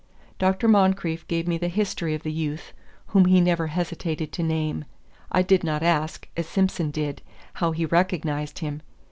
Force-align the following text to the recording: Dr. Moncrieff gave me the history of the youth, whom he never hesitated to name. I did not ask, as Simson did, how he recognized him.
Dr. 0.39 0.67
Moncrieff 0.67 1.27
gave 1.27 1.47
me 1.47 1.59
the 1.59 1.67
history 1.67 2.15
of 2.15 2.23
the 2.23 2.31
youth, 2.31 2.73
whom 3.09 3.25
he 3.25 3.39
never 3.39 3.67
hesitated 3.67 4.31
to 4.31 4.41
name. 4.41 4.85
I 5.31 5.43
did 5.43 5.63
not 5.63 5.83
ask, 5.83 6.27
as 6.35 6.47
Simson 6.47 6.89
did, 6.89 7.21
how 7.61 7.71
he 7.71 7.85
recognized 7.85 8.57
him. 8.65 8.81